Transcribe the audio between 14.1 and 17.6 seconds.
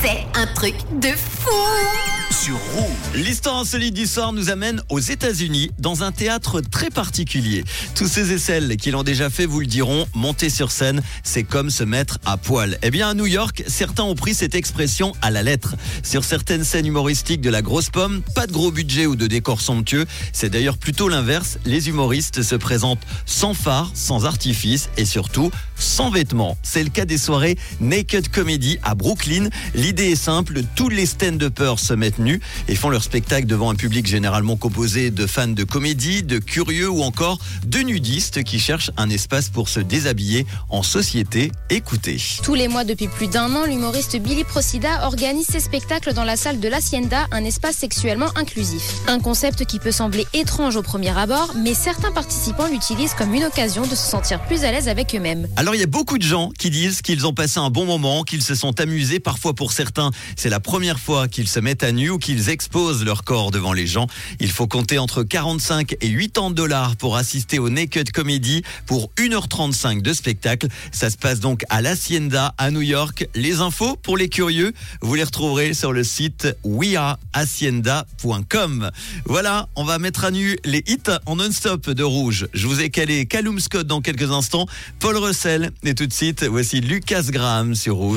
pris cette expression à la lettre. Sur certaines scènes humoristiques de